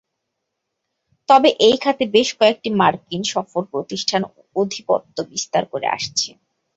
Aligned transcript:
তবে 1.29 1.49
এই 1.67 1.75
খাতে 1.83 2.03
বেশ 2.15 2.29
কয়েকটি 2.39 2.69
মার্কিন 2.79 3.21
সফল 3.33 3.63
প্রতিষ্ঠান 3.73 4.21
আধিপত্য 4.55 5.17
বিস্তার 5.31 5.63
করে 5.71 5.87
আসছে। 5.97 6.29